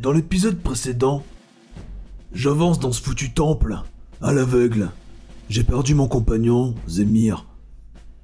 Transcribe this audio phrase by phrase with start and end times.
[0.00, 1.22] Dans l'épisode précédent,
[2.32, 3.76] j'avance dans ce foutu temple,
[4.22, 4.88] à l'aveugle.
[5.50, 7.44] J'ai perdu mon compagnon, Zemir.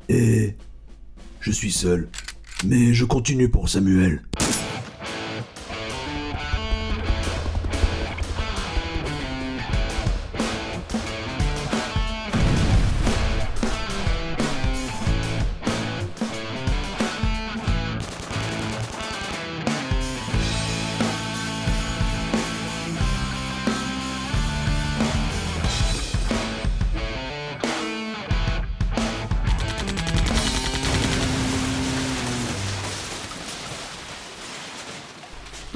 [0.09, 0.55] Et
[1.41, 2.09] je suis seul.
[2.65, 4.23] Mais je continue pour Samuel.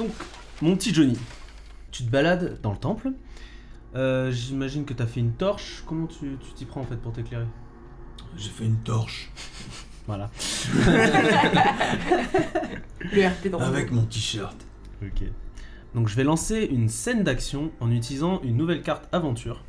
[0.01, 0.11] Donc,
[0.63, 1.15] mon petit Johnny,
[1.91, 3.11] tu te balades dans le temple.
[3.93, 5.83] Euh, J'imagine que t'as fait une torche.
[5.85, 7.45] Comment tu tu t'y prends en fait pour t'éclairer?
[8.35, 9.29] J'ai fait une torche
[10.07, 10.31] Voilà.
[13.11, 14.55] Le RP dans avec mon t-shirt.
[15.03, 15.21] Ok.
[15.93, 19.63] Donc je vais lancer une scène d'action en utilisant une nouvelle carte aventure.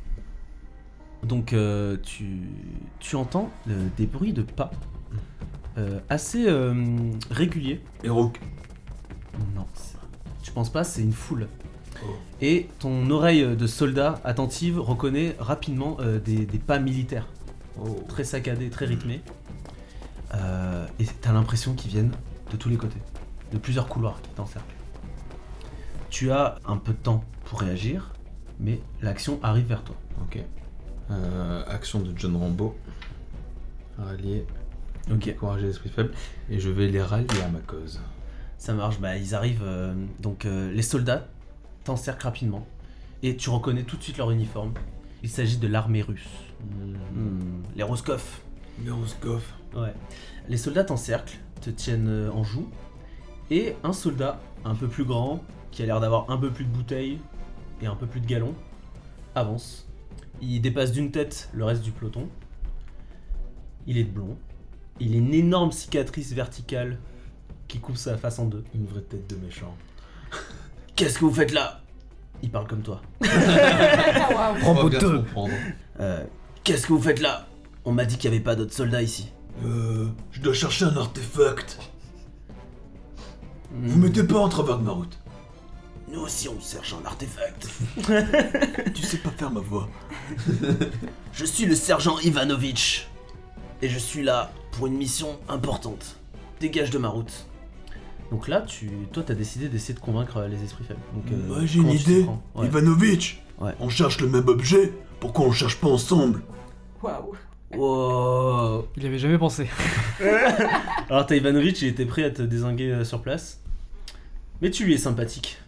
[1.23, 2.39] Donc euh, tu,
[2.99, 4.71] tu entends euh, des bruits de pas
[5.77, 6.73] euh, assez euh,
[7.29, 7.81] réguliers.
[8.03, 8.39] Et Rook.
[9.55, 9.93] Non, c'est-
[10.43, 11.47] tu penses pas, c'est une foule.
[12.03, 12.07] Oh.
[12.41, 17.27] Et ton oreille de soldat attentive reconnaît rapidement euh, des, des pas militaires,
[17.79, 18.03] Oh.
[18.07, 19.21] très saccadés, très rythmés.
[20.35, 22.11] Euh, et t'as l'impression qu'ils viennent
[22.51, 22.99] de tous les côtés,
[23.51, 24.75] de plusieurs couloirs qui t'encerclent.
[26.09, 28.13] Tu as un peu de temps pour réagir,
[28.59, 29.95] mais l'action arrive vers toi.
[30.21, 30.39] Ok.
[31.09, 32.75] Euh, action de John Rambo.
[33.97, 34.45] Rallier.
[35.11, 35.27] Ok.
[35.35, 36.11] Encourager l'esprit faible.
[36.49, 37.99] Et je vais les rallier à ma cause.
[38.63, 39.65] Ça marche, bah ils arrivent.
[39.65, 41.27] euh, donc euh, les soldats
[41.83, 42.65] t'encerclent rapidement
[43.21, 44.73] et tu reconnais tout de suite leur uniforme.
[45.21, 46.29] Il s'agit de l'armée russe.
[47.13, 48.23] Hmm, les Roskov.
[49.75, 49.93] Ouais.
[50.47, 52.69] Les soldats t'encerclent, te tiennent euh, en joue,
[53.51, 56.71] et un soldat un peu plus grand, qui a l'air d'avoir un peu plus de
[56.71, 57.19] bouteilles
[57.81, 58.55] et un peu plus de galons,
[59.35, 59.89] avance.
[60.41, 62.29] Il dépasse d'une tête le reste du peloton.
[63.87, 64.37] Il est de blond.
[65.01, 66.97] Il a une énorme cicatrice verticale
[67.67, 68.63] qui coupe sa face en deux.
[68.75, 69.75] Une vraie tête de méchant.
[70.95, 71.81] Qu'est-ce que vous faites là?
[72.41, 73.01] Il parle comme toi.
[74.63, 75.07] Rambo bien 2.
[75.07, 75.53] se comprendre.
[75.99, 76.23] Euh,
[76.63, 77.47] Qu'est-ce que vous faites là?
[77.85, 79.31] On m'a dit qu'il n'y avait pas d'autres soldats ici.
[79.65, 81.79] Euh, je dois chercher un artefact.
[83.71, 85.17] Vous mettez pas en travers de ma route.
[86.11, 87.67] Nous aussi on cherche un artefact.
[88.93, 89.89] Tu sais pas faire ma voix.
[91.33, 93.07] Je suis le sergent Ivanovitch.
[93.81, 96.17] Et je suis là pour une mission importante.
[96.59, 97.45] Dégage de ma route.
[98.33, 100.99] Donc là, tu, toi, t'as décidé d'essayer de convaincre euh, les esprits faibles.
[101.13, 102.25] Donc, euh, Ouais, j'ai une idée.
[102.55, 102.65] Ouais.
[102.65, 103.43] Ivanovitch.
[103.59, 103.73] Ouais.
[103.79, 104.91] On cherche le même objet.
[105.19, 106.41] Pourquoi on le cherche pas ensemble?
[107.03, 107.35] Waouh.
[107.75, 108.87] Wow.
[108.97, 109.69] Il avait jamais pensé.
[111.11, 113.61] Alors, t'as Ivanovitch, il était prêt à te désinguer euh, sur place.
[114.63, 115.59] Mais tu lui es sympathique.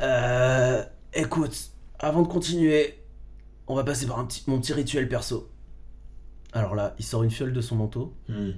[0.00, 0.84] Euh.
[1.14, 2.94] Écoute, avant de continuer,
[3.66, 5.50] on va passer par un petit, mon petit rituel perso.
[6.52, 8.14] Alors là, il sort une fiole de son manteau.
[8.28, 8.52] Hmm.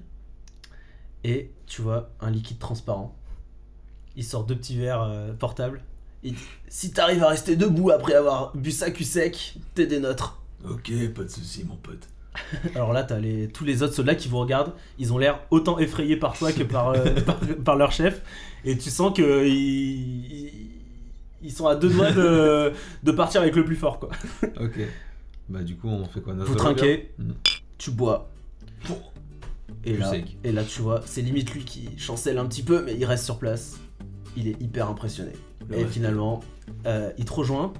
[1.25, 3.15] Et tu vois un liquide transparent.
[4.17, 5.83] Il sort deux petits verres euh, portables.
[6.23, 10.01] Il dit Si t'arrives à rester debout après avoir bu ça cul sec, t'es des
[10.01, 10.41] nôtres.
[10.69, 12.09] Ok, pas de soucis, mon pote.
[12.75, 14.73] Alors là, t'as les, tous les autres soldats qui vous regardent.
[14.99, 18.23] Ils ont l'air autant effrayés par toi que par, euh, par, par leur chef.
[18.65, 20.71] Et tu sens que ils,
[21.43, 22.73] ils- sont à deux doigts de,
[23.05, 24.01] de partir avec le plus fort.
[24.01, 24.11] Quoi.
[24.61, 24.81] Ok.
[25.49, 26.35] Bah, du coup, on fait quoi?
[26.35, 27.35] Notre Vous trinquez, Mhm.
[27.79, 28.31] tu bois.
[29.85, 30.37] Et Plus là, sec.
[30.45, 33.25] et là, tu vois, c'est limite lui qui chancelle un petit peu, mais il reste
[33.25, 33.77] sur place.
[34.37, 35.33] Il est hyper impressionné.
[35.73, 36.41] Et finalement,
[36.87, 37.73] euh, il te rejoint.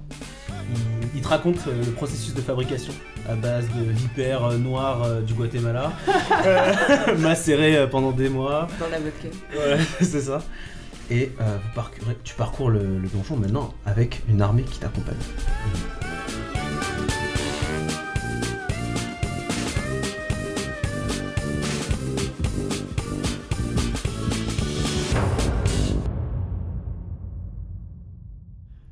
[0.49, 2.93] Il, il te raconte euh, le processus de fabrication
[3.27, 5.91] à base de vipères euh, noires euh, du Guatemala,
[6.45, 8.67] euh, macérées euh, pendant des mois.
[8.79, 9.27] Dans la vodka.
[9.55, 10.43] Ouais, c'est ça.
[11.09, 15.15] Et euh, vous parcourez- tu parcours le, le donjon maintenant avec une armée qui t'accompagne.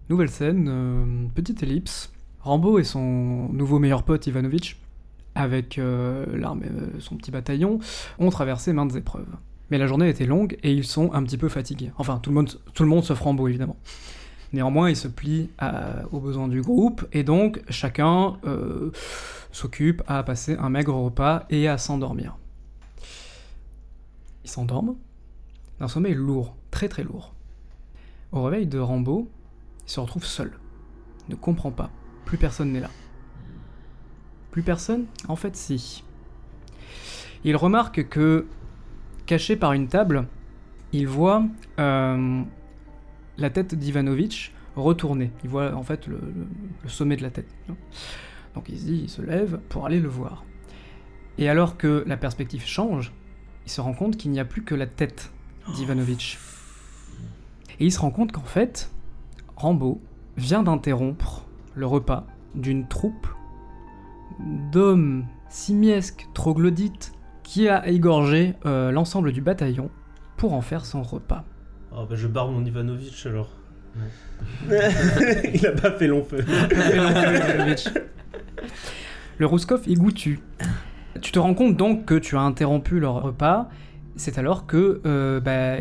[0.09, 2.13] Nouvelle scène, euh, petite ellipse.
[2.39, 4.79] Rambo et son nouveau meilleur pote Ivanovitch,
[5.35, 7.79] avec euh, euh, son petit bataillon,
[8.17, 9.35] ont traversé maintes épreuves.
[9.69, 11.91] Mais la journée était longue et ils sont un petit peu fatigués.
[11.97, 13.75] Enfin, tout le monde, tout le monde sauf Rambo, évidemment.
[14.53, 15.49] Néanmoins, ils se plient
[16.13, 18.37] aux besoins du groupe et donc chacun
[19.51, 22.37] s'occupe à passer un maigre repas et à s'endormir.
[24.45, 24.95] Ils s'endorment
[25.81, 27.33] d'un sommeil lourd, très très lourd.
[28.31, 29.29] Au réveil de Rambo,
[29.87, 30.51] il se retrouve seul.
[31.27, 31.89] Il ne comprend pas.
[32.25, 32.89] Plus personne n'est là.
[34.51, 35.05] Plus personne?
[35.27, 36.03] En fait, si.
[37.43, 38.45] Il remarque que,
[39.25, 40.27] caché par une table,
[40.91, 41.43] il voit
[41.79, 42.41] euh,
[43.37, 45.31] la tête d'Ivanovitch retourner.
[45.43, 46.47] Il voit en fait le, le-
[46.83, 47.47] le sommet de la tête.
[48.55, 50.43] Donc il se dit, il se lève pour aller le voir.
[51.37, 53.13] Et alors que la perspective change,
[53.65, 55.31] il se rend compte qu'il n'y a plus que la tête
[55.75, 56.39] d'Ivanovitch.
[57.79, 58.89] Et il se rend compte qu'en fait,
[59.57, 59.99] Rambo
[60.37, 61.45] vient d'interrompre
[61.75, 63.27] le repas d'une troupe
[64.71, 67.11] d'hommes simiesques, troglodytes,
[67.41, 69.89] qui a égorgé euh, l'ensemble du bataillon
[70.35, 71.43] pour en faire son repas.
[71.91, 73.49] Oh bah je barre mon Ivanovitch alors.
[75.53, 76.45] Il a pas fait long feu.
[79.39, 80.39] Le Rouskov est goûtu.
[81.21, 83.69] Tu te rends compte donc que tu as interrompu leur repas.
[84.17, 85.77] C'est alors que euh, bah,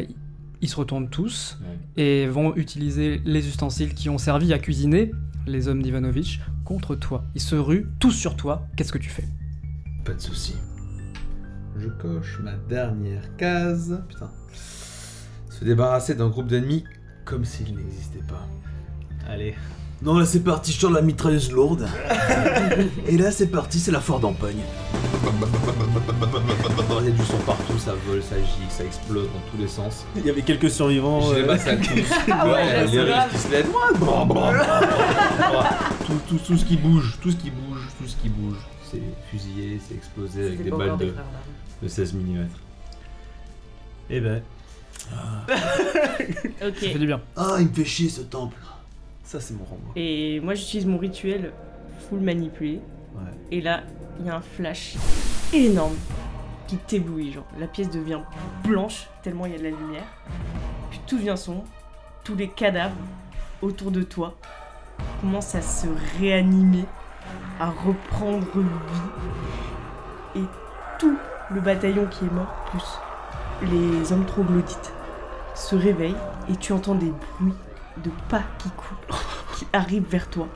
[0.63, 2.03] ils se retournent tous Ouais.
[2.05, 5.13] et vont utiliser les ustensiles qui ont servi à cuisiner
[5.47, 7.25] les hommes d'Ivanovitch contre toi.
[7.35, 8.67] Ils se ruent tous sur toi.
[8.77, 9.25] Qu'est-ce que tu fais?
[10.05, 10.55] Pas de souci.
[11.79, 14.03] Je coche ma dernière case.
[14.09, 14.31] Putain.
[15.51, 16.85] Se débarrasser d'un groupe d'ennemis
[17.25, 18.47] comme s'il n'existait pas.
[19.29, 19.55] Allez.
[20.03, 21.87] Non, là c'est parti, je sors la mitrailleuse lourde.
[23.09, 24.61] Et là c'est parti, c'est la foire d'empoigne.
[25.27, 29.67] Il y a du son partout, ça vole, ça gicle, ça explose dans tous les
[29.69, 30.05] sens.
[30.17, 31.33] Il y avait quelques survivants.
[31.33, 32.13] Euh, masses à tous.
[32.31, 33.01] Ah ouais, les.
[33.01, 33.67] Russes qui se lèvent.
[36.07, 38.57] tout, tout, tout ce qui bouge, tout ce qui bouge, tout ce qui bouge.
[38.91, 41.13] C'est fusillé, c'est explosé avec des pas balles de,
[41.83, 42.47] de 16 mm.
[44.11, 44.43] Eh ben,
[45.49, 45.55] Ça
[46.73, 46.99] fait Ok.
[46.99, 47.21] du bien.
[47.37, 48.57] Ah, il me fait chier ce temple.
[49.25, 49.89] ça c'est mon Rambo.
[49.97, 51.53] Et moi j'utilise mon rituel
[52.09, 52.81] full manipulé.
[53.17, 53.23] Ouais.
[53.51, 53.83] Et là,
[54.21, 54.97] il y a un flash
[55.53, 55.97] énorme
[56.67, 57.33] qui t'éblouit.
[57.33, 58.21] Genre, la pièce devient
[58.65, 60.07] blanche tellement il y a de la lumière.
[60.91, 61.65] Puis tout devient sombre.
[62.25, 62.97] Tous les cadavres
[63.63, 64.35] autour de toi
[65.21, 65.87] commencent à se
[66.19, 66.85] réanimer,
[67.61, 70.41] à reprendre vie.
[70.41, 70.45] Et
[70.99, 71.17] tout
[71.51, 74.93] le bataillon qui est mort, plus les hommes troglodytes,
[75.55, 76.17] se réveillent
[76.51, 77.55] et tu entends des bruits
[78.05, 79.21] de pas qui courent,
[79.57, 80.49] qui arrivent vers toi.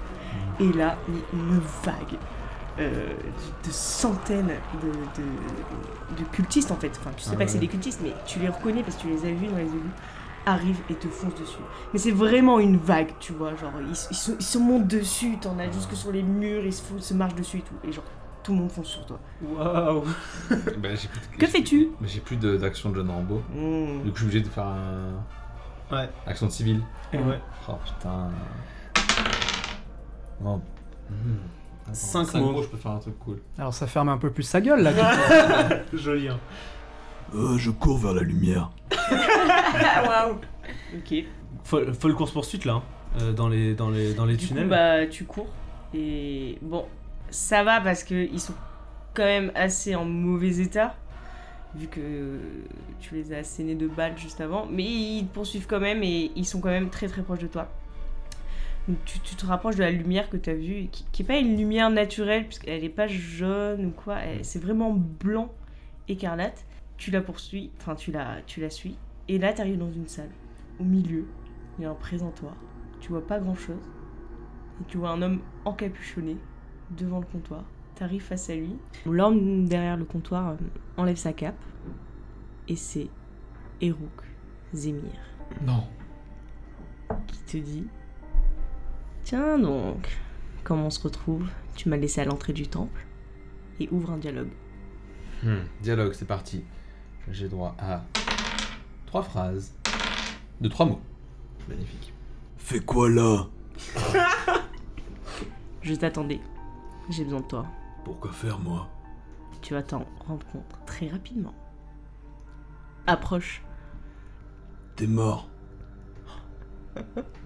[0.59, 2.19] Et là, mais une vague
[2.79, 3.15] euh,
[3.67, 4.53] de centaines
[4.83, 6.93] de, cultistes en fait.
[7.01, 9.03] Enfin, tu sais ah pas que c'est des cultistes, mais tu les reconnais parce que
[9.03, 9.91] tu les as vus dans les égouts.
[10.47, 11.59] Arrivent et te foncent dessus.
[11.93, 13.55] Mais c'est vraiment une vague, tu vois.
[13.57, 17.35] Genre, ils, ils, se, montent dessus, t'en as jusque sur les murs, ils se, marchent
[17.35, 17.75] dessus et tout.
[17.85, 18.05] Et genre,
[18.43, 19.19] tout le monde fonce sur toi.
[19.43, 20.05] Waouh
[20.79, 20.89] bah,
[21.39, 21.91] Que fais-tu?
[22.05, 23.43] J'ai plus d'action de, de John Rambo.
[23.53, 24.05] Mmh.
[24.05, 25.95] Du je suis obligé de faire un.
[25.95, 26.09] Ouais.
[26.27, 26.81] Action civile.
[27.13, 27.41] Ouais.
[27.69, 28.31] Oh putain.
[30.43, 30.61] Oh.
[31.93, 32.63] 5 mots.
[32.63, 33.41] je peux faire un truc cool.
[33.59, 34.93] Alors ça ferme un peu plus sa gueule là.
[35.93, 36.29] Joli.
[36.29, 36.39] Hein.
[37.35, 38.71] Euh, je cours vers la lumière.
[40.07, 40.37] Waouh.
[40.97, 41.25] Ok.
[41.65, 42.83] Folle, course poursuite là, hein,
[43.21, 44.69] euh, dans les tunnels.
[44.69, 45.49] Bah tu cours
[45.95, 46.87] et bon,
[47.31, 48.55] ça va parce que ils sont
[49.15, 50.95] quand même assez en mauvais état
[51.75, 52.39] vu que
[53.01, 56.33] tu les as assénés de balles juste avant, mais ils te poursuivent quand même et
[56.35, 57.69] ils sont quand même très très proches de toi.
[58.89, 61.27] Donc tu, tu te rapproches de la lumière que tu as vue, qui, qui est
[61.27, 64.19] pas une lumière naturelle, puisqu'elle est pas jaune ou quoi.
[64.43, 65.53] C'est vraiment blanc
[66.09, 66.65] écarlate.
[66.97, 68.97] Tu la poursuis, enfin tu la, tu la suis.
[69.29, 70.31] Et là, tu arrives dans une salle.
[70.81, 71.27] Au milieu,
[71.79, 72.57] il y a un présentoir.
[73.01, 73.89] Tu vois pas grand chose
[74.81, 76.37] et tu vois un homme encapuchonné
[76.91, 77.65] devant le comptoir.
[77.95, 78.77] T'arrives face à lui.
[79.07, 80.57] L'homme derrière le comptoir euh,
[80.97, 81.63] enlève sa cape
[82.69, 83.09] et c'est
[83.81, 84.23] Erouk
[84.75, 85.13] Zemir
[85.63, 85.85] Non.
[87.27, 87.87] qui te dit
[89.25, 90.09] Tiens donc,
[90.65, 91.47] comment on se retrouve?
[91.77, 93.07] Tu m'as laissé à l'entrée du temple
[93.79, 94.51] et ouvre un dialogue.
[95.43, 96.65] Hmm, Dialogue, c'est parti.
[97.31, 98.03] J'ai droit à
[99.07, 99.75] trois phrases
[100.61, 101.01] de trois mots.
[101.69, 102.13] Magnifique.
[102.59, 103.47] Fais quoi là?
[105.83, 106.41] Je t'attendais.
[107.09, 107.67] J'ai besoin de toi.
[108.05, 108.89] Pourquoi faire moi?
[109.63, 111.55] Tu vas t'en rendre compte très rapidement.
[113.07, 113.63] Approche.
[114.97, 115.49] T'es mort.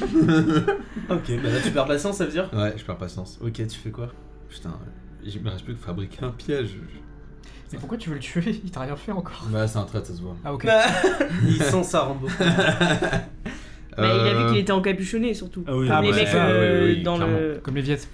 [0.02, 3.38] Ok, bah là tu perds patience, ça veut dire Ouais, je perds patience.
[3.42, 4.08] Ok, tu fais quoi?
[4.48, 4.72] Putain,
[5.24, 6.76] il me reste plus que fabriquer un piège.
[7.72, 8.60] Mais pourquoi tu veux le tuer?
[8.64, 9.46] Il t'a rien fait encore.
[9.50, 10.36] Bah, c'est un trait, ça se voit.
[10.44, 10.66] Ah ok.
[11.46, 12.28] Il sent ça, Rambo.
[13.94, 15.64] Bah, il a vu Euh, qu'il était encapuchonné surtout.
[15.66, 17.60] Ah oui, Ah, les bah, mecs euh, oui, oui, dans le.
[17.62, 18.08] Comme les Viettes.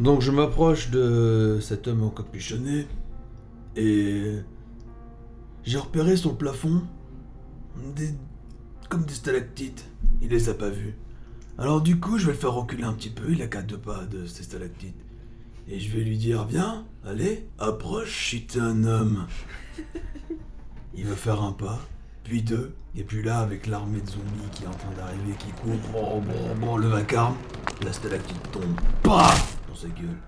[0.00, 2.86] Donc, je m'approche de cet homme au Capuchonné.
[3.76, 4.34] Et.
[5.62, 6.82] J'ai repéré sur le plafond.
[7.94, 8.10] Des.
[8.88, 9.84] comme des stalactites.
[10.20, 10.94] Il les a pas vus.
[11.58, 13.30] Alors du coup, je vais le faire reculer un petit peu.
[13.32, 14.94] Il a qu'à deux pas de ces stalactites.
[15.68, 19.26] Et je vais lui dire Viens, allez, approche si t'es un homme.
[20.94, 21.78] Il va faire un pas,
[22.24, 25.52] puis deux, et puis là, avec l'armée de zombies qui est en train d'arriver, qui
[25.52, 27.36] court, bon, bon, bon, le vacarme,
[27.84, 30.18] la stalactite tombe, paf, dans sa gueule.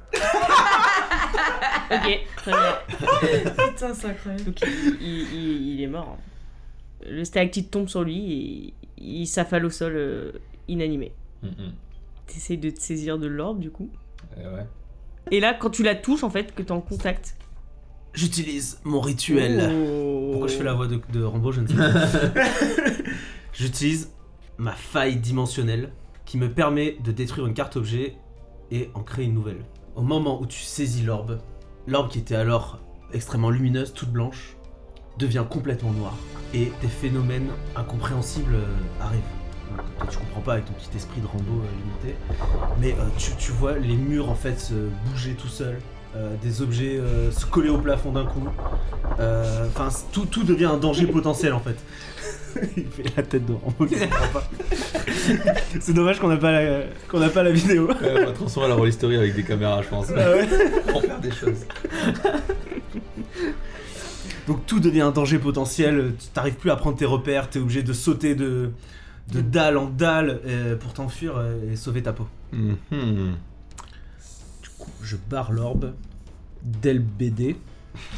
[1.90, 3.50] Ok, très bien.
[3.68, 4.44] Putain, c'est incroyable.
[4.44, 6.16] Donc il, il- il- il est mort.
[7.10, 10.32] Le stalactite tombe sur lui et il s'affale au sol euh,
[10.68, 11.12] inanimé.
[11.42, 11.72] Hum, hum.
[12.26, 13.90] T'essayes de te saisir de l'orbe du coup.
[14.36, 14.66] Eh ouais.
[15.30, 17.36] Et là, quand tu la touches, en fait, que t'es en contact.
[18.14, 19.70] J'utilise mon rituel.
[19.72, 20.30] Oh.
[20.32, 21.92] Pourquoi je fais la voix de, de Rambo, je ne sais pas.
[23.52, 24.10] J'utilise
[24.58, 25.92] ma faille dimensionnelle
[26.24, 28.16] qui me permet de détruire une carte objet
[28.70, 29.64] et en créer une nouvelle.
[29.96, 31.38] Au moment où tu saisis l'orbe,
[31.86, 32.80] l'orbe qui était alors
[33.12, 34.56] extrêmement lumineuse, toute blanche,
[35.18, 36.16] devient complètement noire.
[36.54, 39.20] Et des phénomènes incompréhensibles euh, arrivent.
[39.98, 42.18] Toi, tu comprends pas avec ton petit esprit de Rambo euh, limité.
[42.80, 44.74] Mais euh, tu, tu vois les murs en fait se
[45.06, 45.78] bouger tout seuls.
[46.14, 48.46] euh, des objets euh, se coller au plafond d'un coup.
[49.18, 51.76] Enfin, tout, tout devient un danger potentiel en fait.
[52.76, 54.44] Il fait la tête de Rambo qui comprend pas.
[55.80, 57.88] C'est dommage qu'on n'a pas, la- qu'on n'a pas la vidéo.
[57.88, 60.08] Ouais, on va transformer la Rollistory avec des caméras, je pense.
[60.14, 60.46] Ah ouais.
[60.92, 61.64] Pour faire des choses.
[64.46, 67.82] Donc tout devient un danger potentiel, tu t'arrives plus à prendre tes repères, t'es obligé
[67.82, 68.70] de sauter de,
[69.32, 72.26] de dalle en dalle euh, pour t'enfuir euh, et sauver ta peau.
[72.52, 73.36] Mhm.
[74.62, 75.94] Du coup, je barre l'orbe
[76.62, 77.56] d'Elbédé,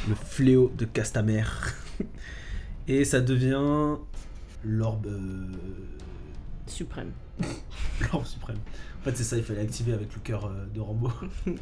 [0.08, 1.44] le fléau de Castamer.
[2.88, 3.96] et ça devient
[4.64, 5.06] l'orbe...
[5.06, 5.46] euh,
[6.66, 7.10] Suprême.
[8.12, 8.56] l'orbe suprême.
[9.00, 11.10] En fait c'est ça, il fallait activer avec le cœur euh, de Rambo.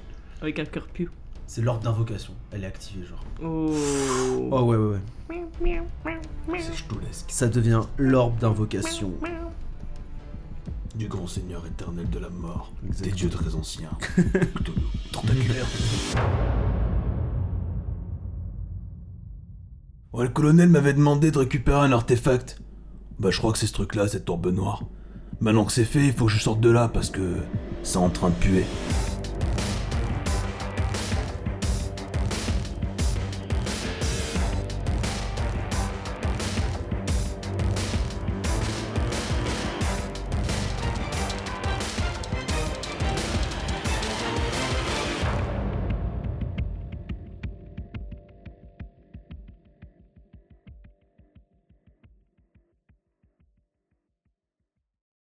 [0.41, 1.11] Avec un cœur pieux.
[1.55, 3.23] C'est l'orbe d'invocation, elle est activée genre.
[3.45, 3.75] Oh.
[4.51, 4.99] Oh ouais ouais
[5.67, 6.61] ouais.
[6.63, 7.27] C'est ch'toulesque.
[7.29, 9.13] Ça devient l'orbe d'invocation.
[10.95, 12.73] Du grand seigneur éternel de la mort.
[12.87, 13.11] Exactement.
[13.11, 13.91] Des dieux très anciens.
[14.17, 14.81] Cthulhu.
[15.13, 15.67] Tentaculaire.
[20.15, 22.63] Ouais, le colonel m'avait demandé de récupérer un artefact.
[23.19, 24.85] Bah, je crois que c'est ce truc-là, cette tourbe noire.
[25.41, 27.37] Maintenant que c'est fait, il faut que je sorte de là parce que
[27.83, 28.65] c'est en train de puer.